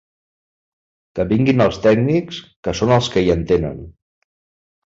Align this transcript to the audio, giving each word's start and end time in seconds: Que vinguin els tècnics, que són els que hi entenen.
Que 1.19 1.25
vinguin 1.33 1.61
els 1.67 1.77
tècnics, 1.83 2.39
que 2.65 2.73
són 2.81 2.95
els 2.97 3.11
que 3.17 3.27
hi 3.27 3.33
entenen. 3.39 3.81